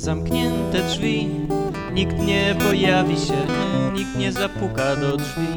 Zamknięte 0.00 0.82
drzwi, 0.82 1.30
nikt 1.92 2.18
nie 2.18 2.54
pojawi 2.68 3.16
się, 3.16 3.46
nikt 3.94 4.16
nie 4.18 4.32
zapuka 4.32 4.96
do 4.96 5.16
drzwi. 5.16 5.48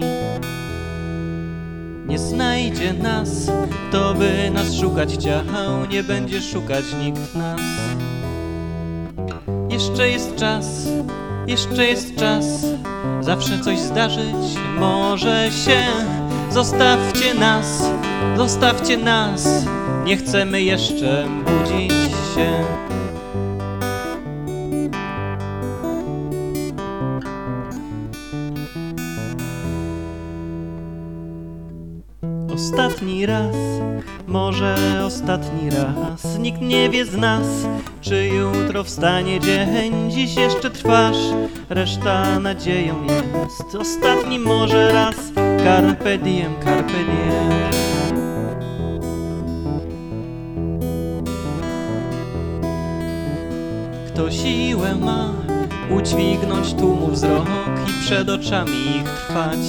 Nie 2.08 2.20
znajdzie 2.20 2.94
nas, 2.94 3.52
kto 3.90 4.14
by 4.14 4.52
nas 4.54 4.74
szukać 4.76 5.14
chciał, 5.14 5.44
nie 5.92 6.04
będzie 6.04 6.42
szukać 6.42 6.86
nikt 7.04 7.36
nas. 7.36 7.62
Jeszcze 9.70 10.10
jest 10.10 10.36
czas, 10.36 10.88
jeszcze 11.48 11.86
jest 11.86 12.16
czas, 12.16 12.46
zawsze 13.22 13.60
coś 13.60 13.80
zdarzyć 13.80 14.58
może 14.80 15.52
się. 15.66 15.82
Zostawcie 16.50 17.34
nas, 17.34 17.84
zostawcie 18.38 18.98
nas, 18.98 19.66
nie 20.06 20.18
chcemy 20.18 20.62
jeszcze 20.62 21.28
budzić 21.46 21.92
się. 22.36 22.64
Ostatni 32.62 33.26
raz, 33.26 33.56
może 34.28 34.76
ostatni 35.06 35.70
raz. 35.70 36.40
Nikt 36.40 36.62
nie 36.62 36.90
wie 36.90 37.06
z 37.06 37.18
nas, 37.18 37.48
czy 38.02 38.28
jutro 38.28 38.84
wstanie 38.84 39.40
dzień. 39.40 40.12
Dziś 40.12 40.36
jeszcze 40.36 40.70
trwasz, 40.70 41.18
reszta 41.70 42.40
nadzieją 42.40 42.96
jest. 43.04 43.76
Ostatni 43.76 44.40
może 44.40 44.92
raz, 44.92 45.16
carpe 45.64 46.18
diem, 46.18 46.54
carpe 46.64 46.94
diem. 46.94 47.52
Kto 54.08 54.32
siłę 54.32 54.96
ma 54.96 55.34
udźwignąć 55.90 56.74
tłumu 56.74 57.08
wzrok 57.08 57.48
I 57.88 58.04
przed 58.06 58.30
oczami 58.30 58.98
ich 58.98 59.04
trwać 59.04 59.60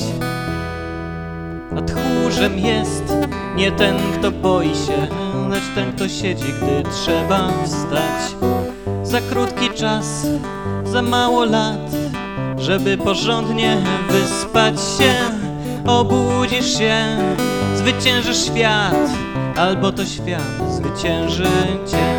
tchórzem 2.33 2.59
jest 2.59 3.05
nie 3.57 3.73
ten, 3.73 3.97
kto 4.19 4.31
boi 4.31 4.69
się, 4.69 5.07
lecz 5.51 5.75
ten, 5.75 5.93
kto 5.93 6.09
siedzi, 6.09 6.53
gdy 6.63 6.91
trzeba 6.91 7.49
wstać. 7.65 8.37
Za 9.03 9.21
krótki 9.21 9.71
czas, 9.71 10.27
za 10.85 11.03
mało 11.03 11.45
lat, 11.45 11.91
żeby 12.57 12.97
porządnie 12.97 13.83
wyspać 14.11 14.75
się. 14.81 15.15
Obudzisz 15.87 16.79
się, 16.79 16.95
zwyciężysz 17.75 18.45
świat, 18.47 19.11
albo 19.57 19.93
to 19.93 20.05
świat 20.05 20.73
zwycięży 20.73 21.49
cię. 21.91 22.12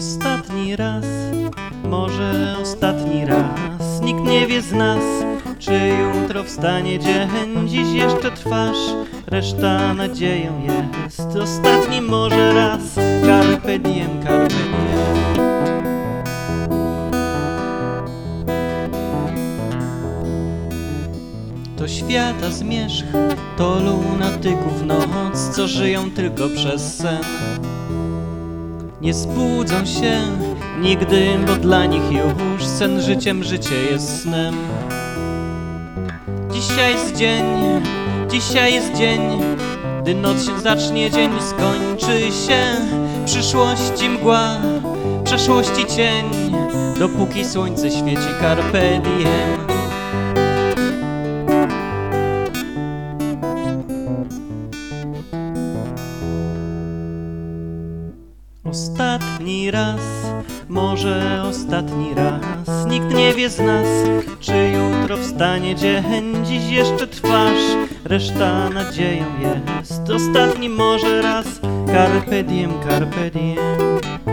Ostatni 0.00 0.76
raz, 0.76 1.04
może 1.84 2.56
ostatni 2.62 3.26
raz. 3.26 4.00
Nikt 4.02 4.24
nie 4.24 4.46
wie 4.46 4.62
z 4.62 4.72
nas, 4.72 5.02
czy 5.58 5.72
jutro 5.88 6.44
wstanie 6.44 6.98
dzień. 6.98 7.68
Dziś 7.68 7.92
jeszcze 7.92 8.30
trwasz, 8.30 8.76
reszta 9.26 9.94
nadzieją 9.94 10.62
jest. 10.62 11.36
Ostatni 11.42 12.00
może 12.00 12.52
raz, 12.54 12.94
carpe 13.24 13.78
diem, 13.78 14.22
carpe 14.22 14.54
diem. 14.54 15.44
To 21.76 21.88
świata 21.88 22.50
zmierzch, 22.50 23.06
to 23.56 23.80
lunatyków 23.80 24.82
noc 24.86 25.56
Co 25.56 25.68
żyją 25.68 26.10
tylko 26.10 26.48
przez 26.48 26.96
sen 26.96 27.20
nie 29.00 29.14
zbudzą 29.14 29.86
się 29.86 30.20
nigdy, 30.80 31.38
bo 31.46 31.56
dla 31.56 31.86
nich 31.86 32.12
już 32.12 32.66
sen 32.66 33.02
życiem 33.02 33.44
życie 33.44 33.74
jest 33.90 34.22
snem. 34.22 34.54
Dzisiaj 36.52 36.92
jest 36.92 37.16
dzień, 37.16 37.44
dzisiaj 38.30 38.74
jest 38.74 38.94
dzień, 38.94 39.20
gdy 40.02 40.14
noc 40.14 40.46
się 40.46 40.60
zacznie, 40.60 41.10
dzień 41.10 41.30
skończy 41.40 42.20
się. 42.20 42.62
Przyszłości 43.26 44.08
mgła, 44.08 44.56
przeszłości 45.24 45.86
cień, 45.96 46.24
dopóki 46.98 47.44
słońce 47.44 47.90
świeci 47.90 48.28
carpe 48.40 49.00
diem. 49.00 49.69
Ostatni 58.70 59.70
raz, 59.70 60.00
może 60.68 61.42
ostatni 61.50 62.14
raz. 62.14 62.86
Nikt 62.86 63.14
nie 63.14 63.34
wie 63.34 63.50
z 63.50 63.58
nas, 63.58 63.86
czy 64.40 64.52
jutro 64.52 65.16
wstanie 65.16 65.74
dzień. 65.74 66.44
Dziś 66.46 66.70
jeszcze 66.70 67.06
trwasz, 67.06 67.76
reszta 68.04 68.70
nadzieją 68.70 69.24
jest. 69.40 70.10
Ostatni 70.10 70.68
może 70.68 71.22
raz, 71.22 71.46
carpe 71.86 72.44
diem, 72.44 72.70
carpe 72.88 73.30
diem 73.30 74.29